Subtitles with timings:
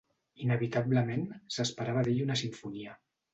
[0.45, 1.21] Inevitablement,
[1.57, 2.97] s'esperava d'ell una simfonia.